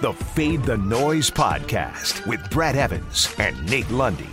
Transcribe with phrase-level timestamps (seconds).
[0.00, 4.30] the Fade the Noise podcast with Brad Evans and Nate Lundy.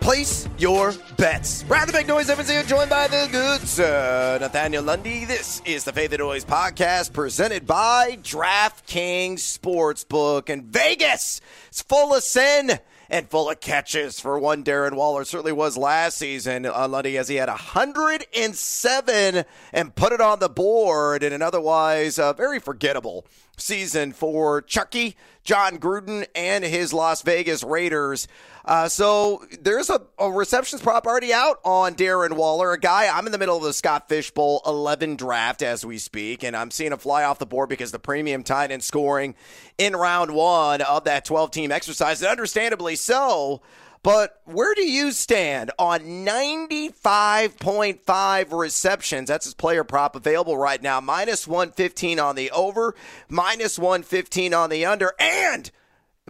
[0.00, 1.62] Place your bets.
[1.64, 5.26] Brad the Big Noise Evans here, joined by the good sir Nathaniel Lundy.
[5.26, 10.48] This is the Fade the Noise podcast presented by DraftKings Sportsbook.
[10.48, 12.78] And Vegas is full of sin
[13.10, 15.24] and full of catches for one Darren Waller.
[15.24, 20.48] Certainly was last season, uh, Lundy, as he had 107 and put it on the
[20.48, 25.16] board in an otherwise uh, very forgettable season for Chucky,
[25.50, 28.28] Jon Gruden, and his Las Vegas Raiders.
[28.64, 33.26] Uh, so there's a, a, receptions prop already out on Darren Waller, a guy I'm
[33.26, 36.70] in the middle of the Scott Fish Bowl 11 draft as we speak, and I'm
[36.70, 39.34] seeing a fly off the board because the premium tight end scoring
[39.76, 43.60] in round one of that 12 team exercise, and understandably so.
[44.02, 49.28] But where do you stand on 95.5 receptions?
[49.28, 51.02] That's his player prop available right now.
[51.02, 52.94] Minus 115 on the over,
[53.28, 55.12] minus 115 on the under.
[55.18, 55.70] And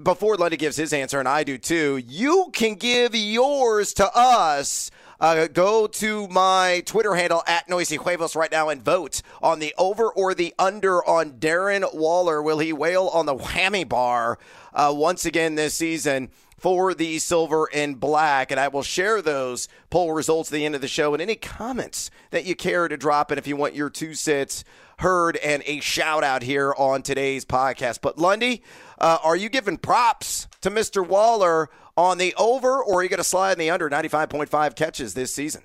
[0.03, 4.91] before Lundy gives his answer, and I do too, you can give yours to us.
[5.21, 9.75] Uh, go to my Twitter handle at Noisy Huevos right now and vote on the
[9.77, 12.43] over or the under on Darren Waller.
[12.43, 14.39] Will he wail on the whammy bar
[14.73, 16.31] uh, once again this season?
[16.61, 18.51] For the silver and black.
[18.51, 21.35] And I will share those poll results at the end of the show and any
[21.35, 24.63] comments that you care to drop in if you want your two cents
[24.99, 28.01] heard and a shout out here on today's podcast.
[28.03, 28.63] But Lundy,
[28.99, 31.07] uh, are you giving props to Mr.
[31.07, 35.15] Waller on the over or are you going to slide in the under 95.5 catches
[35.15, 35.63] this season?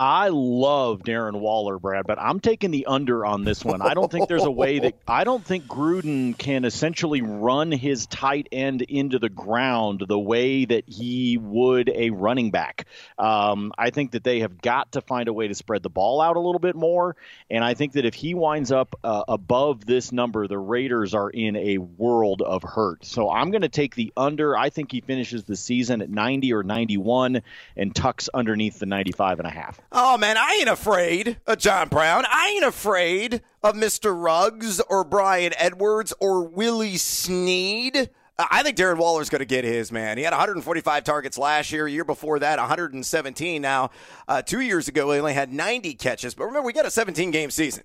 [0.00, 3.82] I love Darren Waller, Brad, but I'm taking the under on this one.
[3.82, 8.06] I don't think there's a way that I don't think Gruden can essentially run his
[8.06, 12.86] tight end into the ground the way that he would a running back.
[13.18, 16.20] Um, I think that they have got to find a way to spread the ball
[16.20, 17.16] out a little bit more,
[17.50, 21.28] and I think that if he winds up uh, above this number, the Raiders are
[21.28, 23.04] in a world of hurt.
[23.04, 24.56] So I'm going to take the under.
[24.56, 27.42] I think he finishes the season at 90 or 91
[27.76, 29.80] and tucks underneath the 95 and a half.
[29.90, 32.24] Oh man, I ain't afraid of John Brown.
[32.28, 34.14] I ain't afraid of Mr.
[34.14, 38.10] Ruggs or Bryan Edwards or Willie Snead.
[38.38, 40.16] I think Darren Waller's going to get his, man.
[40.16, 41.88] He had 145 targets last year.
[41.88, 43.62] Year before that, 117.
[43.62, 43.90] Now,
[44.28, 46.34] uh, two years ago, he only had 90 catches.
[46.34, 47.82] But remember, we got a 17 game season.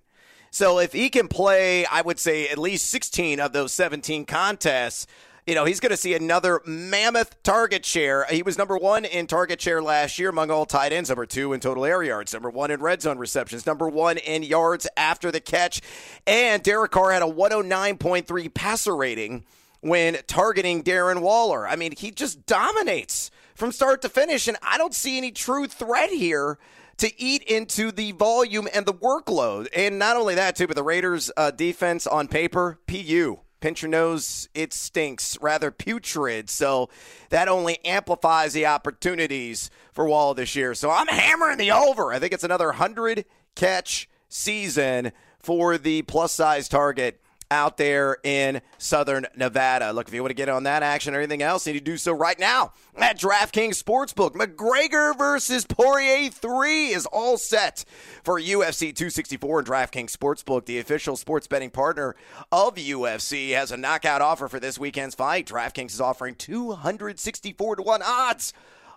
[0.51, 5.07] So if he can play, I would say at least 16 of those 17 contests,
[5.45, 8.25] you know, he's going to see another mammoth target share.
[8.29, 11.51] He was number one in target share last year among all tight ends, number two
[11.51, 15.31] in total air yards, number one in red zone receptions, number one in yards after
[15.31, 15.81] the catch.
[16.25, 19.43] And Derek Carr had a 109.3 passer rating
[19.81, 21.67] when targeting Darren Waller.
[21.67, 25.67] I mean, he just dominates from start to finish, and I don't see any true
[25.67, 26.57] threat here
[26.97, 29.67] to eat into the volume and the workload.
[29.75, 33.89] And not only that, too, but the Raiders' uh, defense on paper, PU pinch your
[33.89, 36.49] nose, it stinks, rather putrid.
[36.49, 36.89] So
[37.29, 40.75] that only amplifies the opportunities for Wall this year.
[40.75, 42.11] So I'm hammering the over.
[42.11, 43.23] I think it's another 100
[43.55, 47.21] catch season for the plus size target
[47.53, 49.93] out there in Southern Nevada.
[49.93, 51.85] Look, if you want to get on that action or anything else, you need to
[51.85, 54.33] do so right now at DraftKings Sportsbook.
[54.33, 57.85] McGregor versus Poirier 3 is all set
[58.23, 62.15] for UFC 264 and DraftKings Sportsbook, the official sports betting partner
[62.51, 65.47] of UFC, has a knockout offer for this weekend's fight.
[65.47, 68.53] DraftKings is offering 264 to 1 odds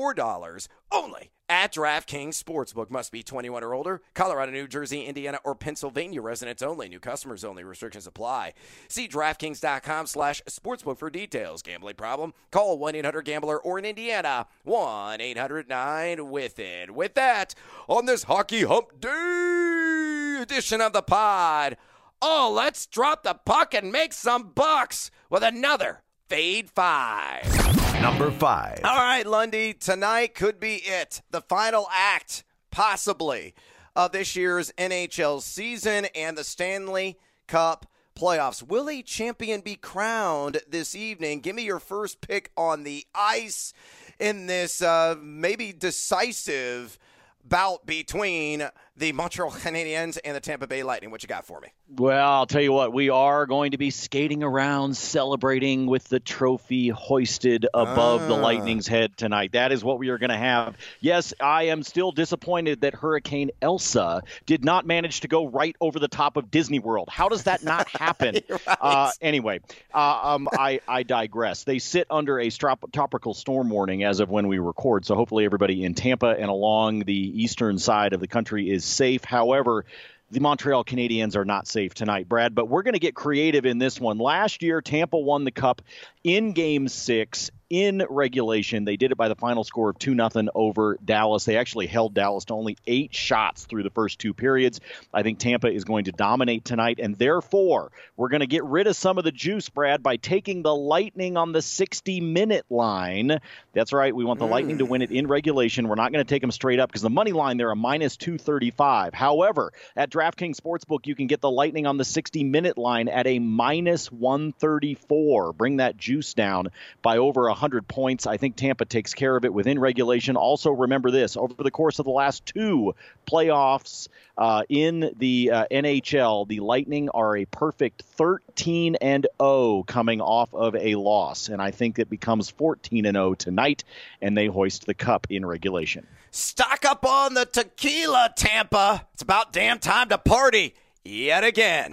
[0.92, 2.90] only at DraftKings Sportsbook.
[2.90, 4.02] Must be 21 or older.
[4.14, 6.88] Colorado, New Jersey, Indiana, or Pennsylvania residents only.
[6.88, 7.64] New customers only.
[7.64, 8.52] Restrictions apply.
[8.88, 11.62] See DraftKings.com slash sportsbook for details.
[11.62, 12.34] Gambling problem?
[12.50, 16.94] Call 1-800-GAMBLER or in Indiana, 1-800-9-WITH-IT.
[16.94, 17.54] With that,
[17.88, 21.76] on this Hockey Hump Day edition of the pod,
[22.20, 27.57] oh, let's drop the puck and make some bucks with another Fade 5.
[28.02, 28.80] Number five.
[28.84, 29.74] All right, Lundy.
[29.74, 31.20] Tonight could be it.
[31.30, 33.54] The final act, possibly,
[33.96, 37.18] of this year's NHL season and the Stanley
[37.48, 37.86] Cup
[38.16, 38.62] playoffs.
[38.62, 41.40] Will a champion be crowned this evening?
[41.40, 43.72] Give me your first pick on the ice
[44.20, 46.98] in this uh, maybe decisive
[47.44, 48.68] bout between
[48.98, 51.10] the Montreal Canadiens and the Tampa Bay Lightning.
[51.10, 51.68] What you got for me?
[51.96, 56.18] Well, I'll tell you what, we are going to be skating around celebrating with the
[56.18, 58.40] trophy hoisted above the ah.
[58.40, 59.52] Lightning's head tonight.
[59.52, 60.76] That is what we are going to have.
[61.00, 65.98] Yes, I am still disappointed that Hurricane Elsa did not manage to go right over
[65.98, 67.08] the top of Disney World.
[67.10, 68.36] How does that not happen?
[68.48, 68.60] right.
[68.80, 69.60] uh, anyway,
[69.94, 71.62] uh, um, I, I digress.
[71.62, 75.44] They sit under a strop- tropical storm warning as of when we record, so hopefully
[75.44, 79.24] everybody in Tampa and along the eastern side of the country is safe.
[79.24, 79.84] However,
[80.30, 83.78] the Montreal Canadiens are not safe tonight, Brad, but we're going to get creative in
[83.78, 84.18] this one.
[84.18, 85.82] Last year, Tampa won the Cup
[86.22, 88.84] in game six in regulation.
[88.84, 91.44] They did it by the final score of 2 0 over Dallas.
[91.44, 94.80] They actually held Dallas to only eight shots through the first two periods.
[95.12, 98.86] I think Tampa is going to dominate tonight, and therefore, we're going to get rid
[98.86, 103.38] of some of the juice, Brad, by taking the Lightning on the 60 minute line.
[103.72, 104.14] That's right.
[104.14, 104.50] We want the mm.
[104.50, 105.88] Lightning to win it in regulation.
[105.88, 108.16] We're not going to take them straight up because the money line, they're a minus
[108.16, 109.14] 235.
[109.14, 113.26] However, at DraftKings Sportsbook, you can get the Lightning on the 60 minute line at
[113.26, 115.52] a minus 134.
[115.52, 116.68] Bring that juice down
[117.02, 118.26] by over 100 points.
[118.26, 120.36] I think Tampa takes care of it within regulation.
[120.36, 122.94] Also, remember this over the course of the last two
[123.28, 124.06] playoffs
[124.38, 130.54] uh, in the uh, NHL, the Lightning are a perfect 13 and 0 coming off
[130.54, 131.48] of a loss.
[131.48, 133.82] And I think it becomes 14 and 0 tonight,
[134.22, 136.06] and they hoist the cup in regulation.
[136.30, 139.04] Stock up on the tequila, Tampa.
[139.14, 140.74] It's about damn time to party
[141.04, 141.92] yet again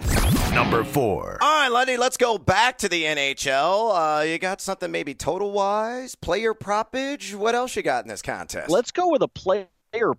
[0.56, 1.36] number four.
[1.42, 4.20] All right, Lundy, let's go back to the NHL.
[4.20, 7.34] Uh, you got something maybe total wise, player propage?
[7.34, 8.70] What else you got in this contest?
[8.70, 9.66] Let's go with a player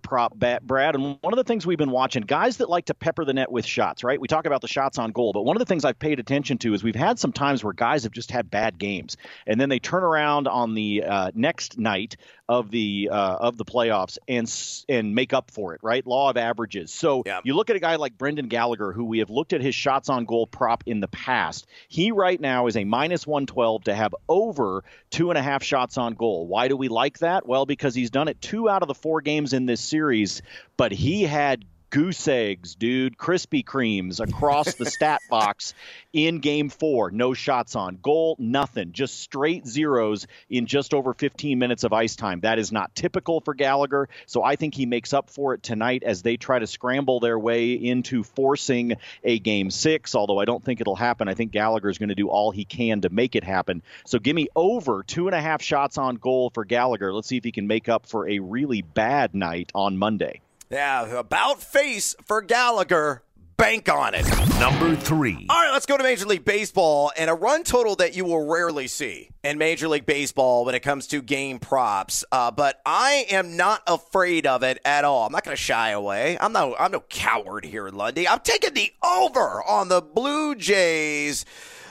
[0.00, 0.94] prop bet, Brad.
[0.94, 3.50] And one of the things we've been watching, guys that like to pepper the net
[3.50, 4.20] with shots, right?
[4.20, 6.56] We talk about the shots on goal, but one of the things I've paid attention
[6.58, 9.68] to is we've had some times where guys have just had bad games, and then
[9.68, 12.16] they turn around on the uh, next night
[12.48, 14.52] of the uh, of the playoffs and
[14.88, 16.06] and make up for it, right?
[16.06, 16.92] Law of averages.
[16.92, 17.40] So yeah.
[17.44, 20.08] you look at a guy like Brendan Gallagher, who we have looked at his shots
[20.08, 21.66] on goal prop in the past.
[21.88, 25.62] He right now is a minus one twelve to have over two and a half
[25.62, 26.46] shots on goal.
[26.46, 27.46] Why do we like that?
[27.46, 30.42] Well, because he's done it two out of the four games in this series,
[30.76, 35.74] but he had goose eggs, dude, Krispy Kremes across the stat box
[36.12, 37.10] in game four.
[37.10, 38.92] No shots on goal, nothing.
[38.92, 42.40] Just straight zeros in just over 15 minutes of ice time.
[42.40, 44.08] That is not typical for Gallagher.
[44.26, 47.38] So I think he makes up for it tonight as they try to scramble their
[47.38, 48.94] way into forcing
[49.24, 51.28] a game six, although I don't think it'll happen.
[51.28, 53.82] I think Gallagher is going to do all he can to make it happen.
[54.04, 57.14] So give me over two and a half shots on goal for Gallagher.
[57.14, 60.40] Let's see if he can make up for a really bad night on Monday.
[60.70, 63.22] Yeah, about face for Gallagher.
[63.56, 64.24] Bank on it.
[64.60, 65.46] Number three.
[65.50, 68.46] All right, let's go to Major League Baseball and a run total that you will
[68.46, 72.24] rarely see in Major League Baseball when it comes to game props.
[72.30, 75.26] Uh, but I am not afraid of it at all.
[75.26, 76.38] I'm not going to shy away.
[76.40, 78.28] I'm no, I'm no coward here, in Lundy.
[78.28, 81.44] I'm taking the over on the Blue Jays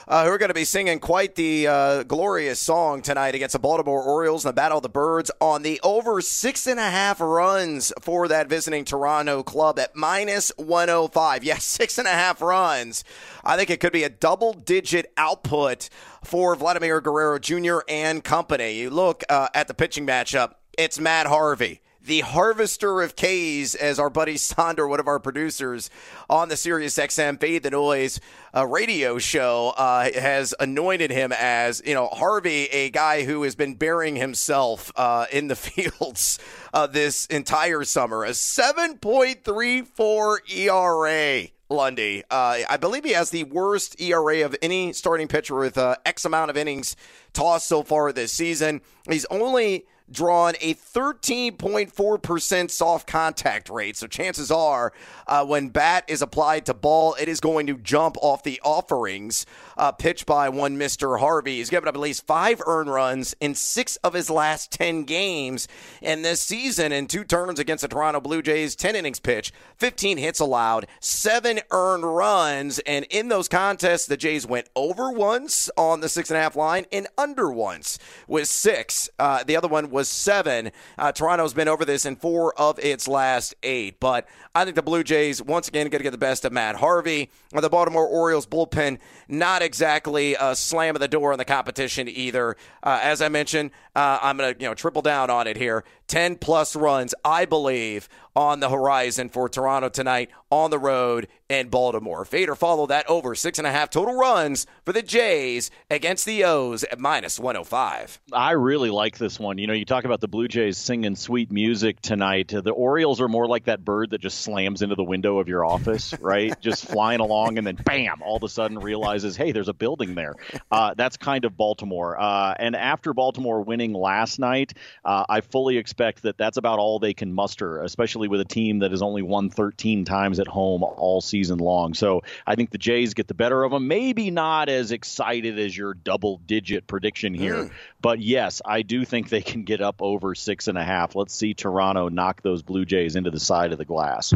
[0.08, 3.58] uh, who are going to be singing quite the uh, glorious song tonight against the
[3.58, 7.20] Baltimore Orioles in the Battle of the Birds on the over six and a half
[7.20, 11.44] runs for that visiting Toronto club at minus 105.
[11.44, 13.04] Yes, six and a half runs.
[13.44, 15.90] I think it could be a double digit output
[16.24, 17.80] for Vladimir Guerrero Jr.
[17.86, 18.80] and company.
[18.80, 23.98] You look uh, at the pitching matchup, it's Matt Harvey the harvester of K's, as
[23.98, 25.90] our buddy Sonder, one of our producers
[26.30, 28.18] on the Sirius XM Fade the Noise
[28.56, 33.54] uh, radio show, uh, has anointed him as, you know, Harvey, a guy who has
[33.54, 36.38] been burying himself uh, in the fields
[36.72, 38.24] uh, this entire summer.
[38.24, 41.48] A 7.34 ERA.
[41.70, 42.24] Lundy.
[42.30, 46.24] Uh, I believe he has the worst ERA of any starting pitcher with uh, X
[46.24, 46.96] amount of innings
[47.34, 48.80] tossed so far this season.
[49.06, 53.96] He's only drawn a 13.4% soft contact rate.
[53.96, 54.92] So chances are,
[55.26, 59.46] uh, when bat is applied to ball, it is going to jump off the offerings
[59.78, 61.20] uh, pitched by one Mr.
[61.20, 61.56] Harvey.
[61.56, 65.68] He's given up at least five earned runs in six of his last 10 games.
[66.02, 70.18] And this season, in two turns against the Toronto Blue Jays, 10 innings pitched, 15
[70.18, 72.80] hits allowed, seven earned runs.
[72.80, 76.56] And in those contests, the Jays went over once on the six and a half
[76.56, 79.08] line and under once with six.
[79.18, 80.72] Uh, the other one was seven.
[80.98, 84.00] Uh, Toronto's been over this in four of its last eight.
[84.00, 86.76] But I think the Blue Jays, once again, going to get the best of Matt
[86.76, 87.30] Harvey.
[87.52, 92.56] The Baltimore Orioles bullpen, not exactly a slam of the door on the competition either.
[92.82, 95.84] Uh, as I mentioned, uh, I'm to you know triple down on it here.
[96.08, 101.68] 10 plus runs, I believe, on the horizon for Toronto tonight on the road in
[101.68, 102.24] Baltimore.
[102.24, 106.24] Fade or follow that over six and a half total runs for the Jays against
[106.24, 108.20] the O's at minus 105.
[108.32, 109.58] I really like this one.
[109.58, 112.48] You know, you talk about the Blue Jays singing sweet music tonight.
[112.48, 115.64] The Orioles are more like that bird that just slams into the window of your
[115.64, 116.58] office, right?
[116.60, 120.14] just flying along and then bam, all of a sudden realizes, hey, there's a building
[120.14, 120.34] there.
[120.70, 122.18] Uh, that's kind of Baltimore.
[122.18, 124.74] Uh, and after Baltimore winning last night,
[125.04, 128.78] uh, I fully expect that that's about all they can muster, especially with a team
[128.78, 131.92] that has only won 13 times at home all season long.
[131.92, 133.88] So I think the Jays get the better of them.
[133.88, 137.70] Maybe not as excited as your double digit prediction here, mm.
[138.00, 141.14] but yes, I do think they can get up over six and a half.
[141.14, 144.32] Let's see Toronto knock those Blue Jays into the side of the glass.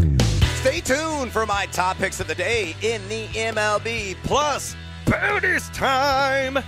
[0.57, 4.77] Stay tuned for my top picks of the day in the MLB Plus
[5.07, 6.59] bonus time.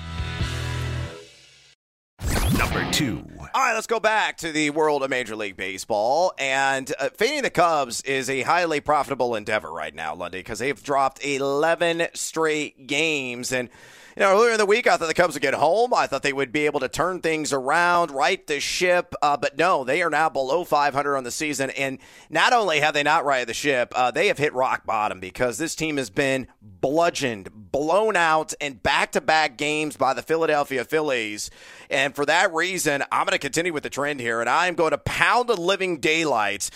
[2.94, 3.26] Two.
[3.40, 6.32] All right, let's go back to the world of Major League Baseball.
[6.38, 10.80] And uh, fading the Cubs is a highly profitable endeavor right now, Lundy, because they've
[10.80, 13.50] dropped 11 straight games.
[13.50, 13.68] And
[14.16, 15.92] you know, earlier in the week, I thought the Cubs would get home.
[15.92, 19.12] I thought they would be able to turn things around, right the ship.
[19.20, 21.70] Uh, but no, they are now below 500 on the season.
[21.70, 21.98] And
[22.30, 25.58] not only have they not righted the ship, uh, they have hit rock bottom because
[25.58, 30.84] this team has been bludgeoned, blown out in back to back games by the Philadelphia
[30.84, 31.50] Phillies.
[31.90, 34.92] And for that reason, I'm going to continue with the trend here, and I'm going
[34.92, 36.70] to pound the living daylights.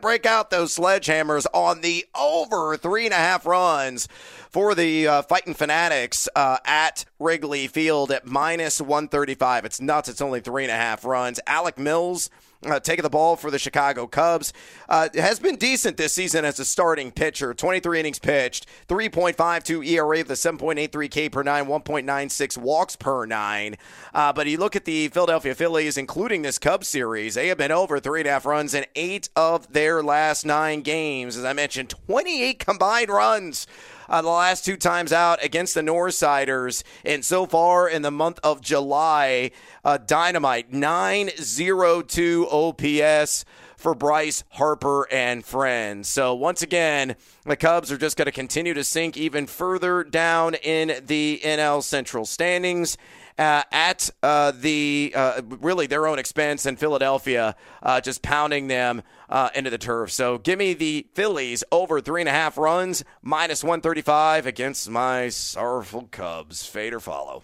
[0.00, 4.08] Break out those sledgehammers on the over three and a half runs
[4.50, 9.64] for the uh, Fighting Fanatics uh, at Wrigley Field at minus 135.
[9.64, 10.08] It's nuts.
[10.08, 11.40] It's only three and a half runs.
[11.46, 12.30] Alec Mills.
[12.64, 14.52] Uh, taking the ball for the Chicago Cubs.
[14.88, 17.52] Uh, has been decent this season as a starting pitcher.
[17.54, 23.76] 23 innings pitched, 3.52 ERA with a 7.83 K per nine, 1.96 walks per nine.
[24.14, 27.72] Uh, but you look at the Philadelphia Phillies, including this Cubs series, they have been
[27.72, 31.36] over three and a half runs in eight of their last nine games.
[31.36, 33.66] As I mentioned, 28 combined runs
[34.08, 36.82] uh, the last two times out against the Northsiders.
[37.04, 39.50] And so far in the month of July,
[39.84, 43.44] uh, Dynamite 902 OPS
[43.76, 46.08] for Bryce Harper and friends.
[46.08, 50.54] So once again, the Cubs are just going to continue to sink even further down
[50.54, 52.96] in the NL Central standings
[53.38, 59.02] uh, at uh, the uh, really their own expense in Philadelphia, uh, just pounding them
[59.32, 60.12] uh, into the turf.
[60.12, 65.30] So give me the Phillies over three and a half runs, minus 135 against my
[65.30, 66.66] sorrowful Cubs.
[66.66, 67.42] Fade or follow.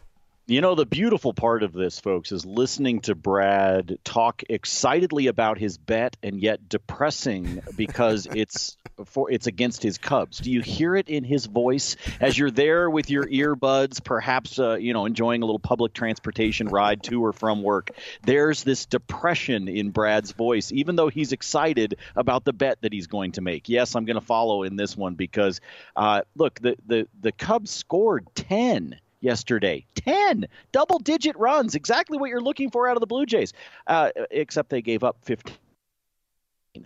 [0.51, 5.59] You know, the beautiful part of this, folks, is listening to Brad talk excitedly about
[5.59, 10.39] his bet and yet depressing because it's for it's against his Cubs.
[10.39, 14.77] Do you hear it in his voice as you're there with your earbuds, perhaps uh,
[14.77, 17.91] you know enjoying a little public transportation ride to or from work?
[18.23, 23.07] There's this depression in Brad's voice, even though he's excited about the bet that he's
[23.07, 23.69] going to make.
[23.69, 25.61] Yes, I'm going to follow in this one because
[25.95, 29.85] uh, look, the the the Cubs scored ten yesterday.
[29.95, 33.53] 10 double digit runs, exactly what you're looking for out of the Blue Jays,
[33.87, 35.55] uh, except they gave up 15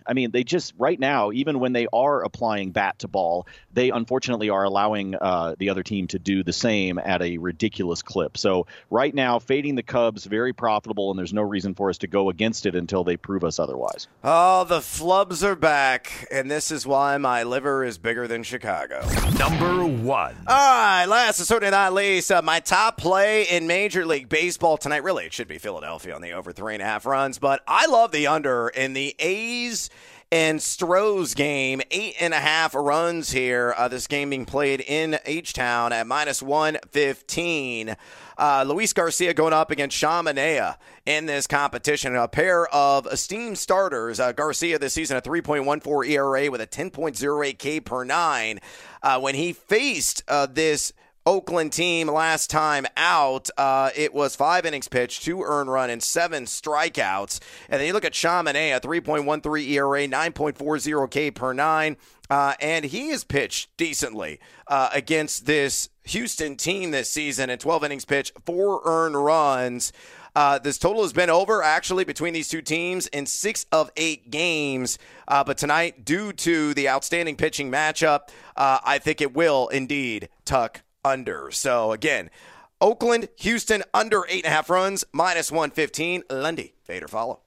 [0.05, 3.91] I mean, they just right now, even when they are applying bat to ball, they
[3.91, 8.37] unfortunately are allowing uh, the other team to do the same at a ridiculous clip.
[8.37, 12.07] So right now, fading the Cubs very profitable, and there's no reason for us to
[12.07, 14.07] go against it until they prove us otherwise.
[14.23, 19.07] Oh, the flubs are back, and this is why my liver is bigger than Chicago.
[19.37, 20.35] Number one.
[20.47, 24.77] All right, last but certainly not least, uh, my top play in Major League Baseball
[24.77, 25.03] tonight.
[25.03, 27.87] Really, it should be Philadelphia on the over three and a half runs, but I
[27.87, 29.82] love the under in the A's
[30.33, 31.81] and Stros game.
[31.91, 33.75] Eight and a half runs here.
[33.77, 37.95] Uh, this game being played in H Town at minus 115.
[38.35, 42.15] Uh, Luis Garcia going up against Sean Manaea in this competition.
[42.15, 44.19] A pair of esteemed starters.
[44.19, 48.59] Uh, Garcia this season a 3.14 ERA with a 10.08 K per nine.
[49.03, 50.93] Uh, when he faced uh, this
[51.25, 56.03] Oakland team last time out, uh, it was five innings pitched, two earned run, and
[56.03, 57.39] seven strikeouts.
[57.69, 61.97] And then you look at Sean Manaea, a 3.13 ERA, 9.40 K per nine,
[62.29, 67.83] uh, and he has pitched decently uh, against this Houston team this season in 12
[67.85, 69.93] innings pitched, four earned runs.
[70.35, 74.31] Uh, this total has been over actually between these two teams in six of eight
[74.31, 74.97] games.
[75.27, 80.29] Uh, but tonight, due to the outstanding pitching matchup, uh, I think it will indeed
[80.43, 81.51] tuck under.
[81.51, 82.29] So again,
[82.81, 86.23] Oakland, Houston under eight and a half runs, minus 115.
[86.29, 87.39] Lundy, fade or follow.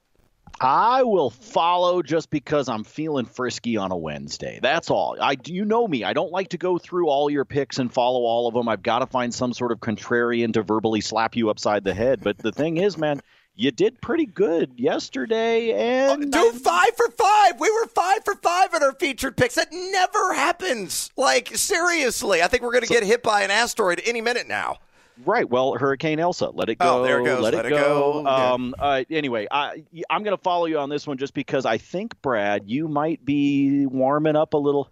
[0.59, 4.59] I will follow just because I'm feeling frisky on a Wednesday.
[4.59, 5.15] That's all.
[5.21, 6.03] I you know me.
[6.03, 8.67] I don't like to go through all your picks and follow all of them.
[8.67, 12.21] I've got to find some sort of contrarian to verbally slap you upside the head.
[12.23, 13.21] But the thing is, man,
[13.57, 17.59] you did pretty good yesterday, and do five for five.
[17.59, 19.55] We were five for five in our featured picks.
[19.55, 21.11] That never happens.
[21.17, 24.77] Like seriously, I think we're going to get hit by an asteroid any minute now.
[25.25, 25.49] Right.
[25.49, 26.49] Well, Hurricane Elsa.
[26.49, 26.85] Let it go.
[26.87, 27.03] Oh, go.
[27.03, 27.41] there it goes.
[27.41, 28.23] Let, Let it it go.
[28.23, 28.29] go.
[28.29, 28.51] Yeah.
[28.53, 31.79] Um, uh, anyway, I, I'm going to follow you on this one just because I
[31.79, 34.91] think, Brad, you might be warming up a little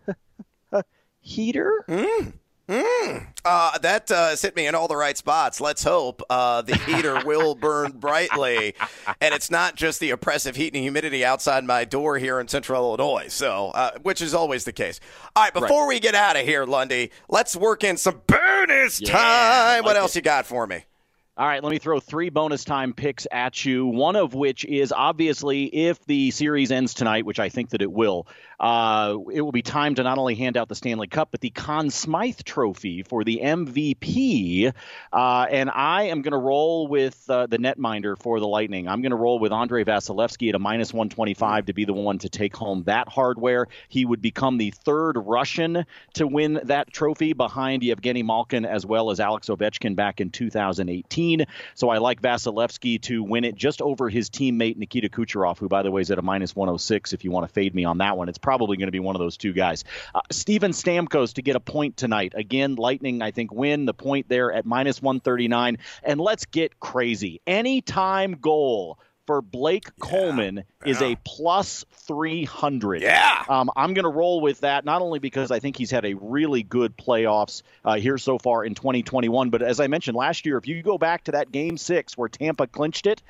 [1.22, 1.86] heater.
[2.68, 5.62] Uh, that uh, hit me in all the right spots.
[5.62, 8.74] Let's hope uh, the heater will burn brightly,
[9.22, 12.82] and it's not just the oppressive heat and humidity outside my door here in Central
[12.84, 13.28] Illinois.
[13.28, 15.00] So, uh, which is always the case.
[15.36, 19.12] All right, before we get out of here, Lundy, let's work in some bonus Yeah,
[19.12, 19.84] time.
[19.84, 20.84] what like else you got for me?
[21.38, 23.86] All right, let me throw three bonus time picks at you.
[23.86, 27.92] One of which is obviously if the series ends tonight, which I think that it
[27.92, 28.26] will,
[28.60, 31.50] uh, it will be time to not only hand out the Stanley Cup, but the
[31.50, 34.74] Conn Smythe Trophy for the MVP.
[35.12, 38.88] Uh, and I am going to roll with uh, the netminder for the Lightning.
[38.88, 42.20] I'm going to roll with Andrei Vasilevskiy at a minus 125 to be the one
[42.20, 43.68] to take home that hardware.
[43.90, 49.12] He would become the third Russian to win that trophy behind Evgeni Malkin as well
[49.12, 51.46] as Alex Ovechkin back in 2018.
[51.74, 55.84] So I like Vasilevskiy to win it just over his teammate Nikita Kucherov, who, by
[55.84, 57.14] the way, is at a minus 106.
[57.14, 59.16] If you want to fade me on that one, it's probably going to be one
[59.16, 59.84] of those two guys.
[60.14, 62.34] Uh, Steven Stamkos to get a point tonight.
[62.36, 65.80] Again, Lightning, I think, win the point there at minus 139.
[66.04, 67.42] And let's get crazy.
[67.48, 73.02] Anytime goal for Blake Coleman is a plus 300.
[73.02, 73.44] Yeah.
[73.50, 76.14] Um, I'm going to roll with that, not only because I think he's had a
[76.14, 80.58] really good playoffs uh, here so far in 2021, but as I mentioned last year,
[80.58, 83.24] if you go back to that game six where Tampa clinched it,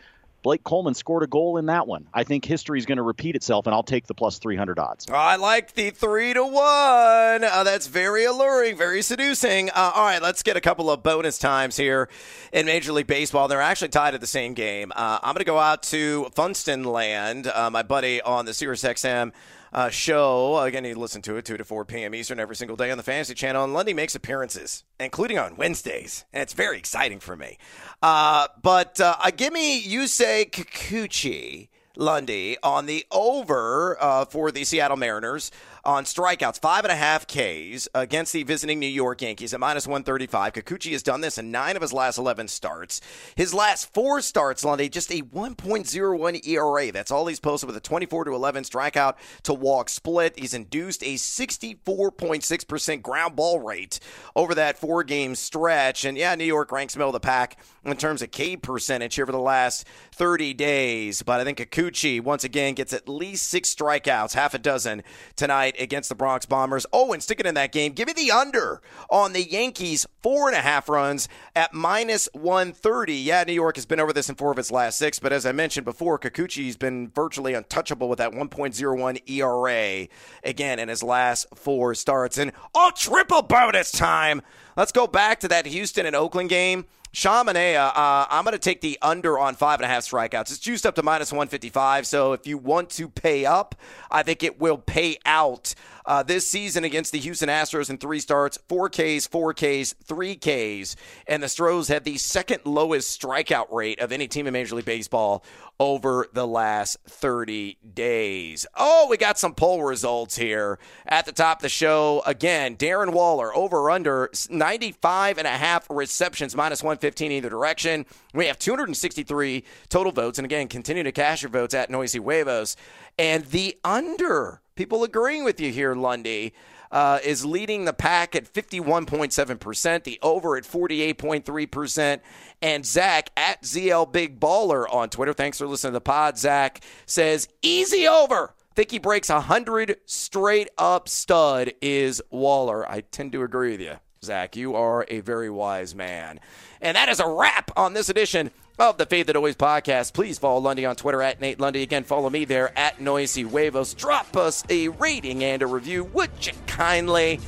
[0.45, 2.05] Blake Coleman scored a goal in that one.
[2.13, 5.07] I think history is going to repeat itself, and I'll take the plus 300 odds.
[5.09, 7.43] I like the three to one.
[7.43, 9.71] Uh, that's very alluring, very seducing.
[9.71, 12.09] Uh, all right, let's get a couple of bonus times here
[12.53, 13.47] in Major League Baseball.
[13.47, 14.91] They're actually tied at the same game.
[14.95, 19.31] Uh, I'm going to go out to Funston Land, uh, my buddy on the SiriusXM
[19.75, 20.57] uh, show.
[20.59, 22.16] Again, you listen to it 2 to 4 p.m.
[22.16, 23.66] Eastern every single day on the Fantasy Channel.
[23.66, 26.24] And Lundy makes appearances, including on Wednesdays.
[26.31, 27.57] And it's very exciting for me.
[28.01, 31.68] Uh, but uh, uh, give me Yusei Kikuchi.
[31.98, 35.50] Lundy on the over uh, for the Seattle Mariners
[35.85, 39.85] on strikeouts, five and a half Ks against the visiting New York Yankees at minus
[39.85, 40.53] 135.
[40.53, 43.01] Kikuchi has done this in nine of his last 11 starts.
[43.35, 46.91] His last four starts, Lundy, just a 1.01 ERA.
[46.91, 50.37] That's all he's posted with a 24 to 11 strikeout to walk split.
[50.39, 54.00] He's induced a 64.6% ground ball rate
[54.35, 56.03] over that four game stretch.
[56.03, 59.25] And yeah, New York ranks middle of the pack in terms of K percentage here
[59.25, 61.21] for the last 30 days.
[61.21, 65.03] But I think Kikuchi, once again, gets at least six strikeouts, half a dozen
[65.35, 66.85] tonight against the Bronx Bombers.
[66.92, 70.57] Oh, and sticking in that game, give me the under on the Yankees, four and
[70.57, 73.14] a half runs at minus 130.
[73.14, 75.46] Yeah, New York has been over this in four of its last six, but as
[75.46, 80.07] I mentioned before, Kikuchi's been virtually untouchable with that 1.01 ERA
[80.44, 82.38] again in his last four starts.
[82.38, 84.42] And oh, triple bonus time.
[84.77, 86.85] Let's go back to that Houston and Oakland game.
[87.15, 90.51] Sean Manaea, uh, I'm going to take the under on five and a half strikeouts.
[90.51, 92.05] It's juiced up to minus 155.
[92.05, 93.73] So if you want to pay up,
[94.11, 95.73] I think it will pay out
[96.05, 100.35] uh, this season against the Houston Astros in three starts, four Ks, four Ks, three
[100.35, 100.97] Ks.
[101.25, 104.85] And the Stros had the second lowest strikeout rate of any team in Major League
[104.85, 105.43] Baseball
[105.79, 108.65] over the last 30 days.
[108.75, 112.21] Oh, we got some poll results here at the top of the show.
[112.25, 118.05] Again, Darren Waller over under 95 and a half receptions, minus 115 either direction.
[118.33, 120.39] We have 263 total votes.
[120.39, 122.75] And again, continue to cast your votes at Noisy Huevos.
[123.18, 126.53] And the under, people agreeing with you here, Lundy.
[126.91, 132.20] Uh, is leading the pack at 51.7%, the over at 48.3%.
[132.61, 136.81] And Zach at ZL Big Baller on Twitter, thanks for listening to the pod, Zach,
[137.05, 138.53] says easy over.
[138.75, 142.89] Think he breaks 100 straight up stud is Waller.
[142.89, 144.55] I tend to agree with you, Zach.
[144.55, 146.40] You are a very wise man.
[146.81, 150.14] And that is a wrap on this edition of the Fade the Noise podcast.
[150.14, 151.81] Please follow Lundy on Twitter at Nate Lundy.
[151.81, 153.94] Again, follow me there at Noisy Huevos.
[153.94, 157.40] Drop us a rating and a review, would you kindly?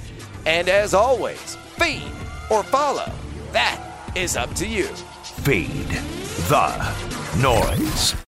[0.46, 2.12] And as always, feed
[2.50, 3.12] or follow.
[3.52, 3.82] That
[4.16, 4.86] is up to you.
[5.44, 5.90] Feed
[6.48, 6.96] the
[7.42, 8.27] noise.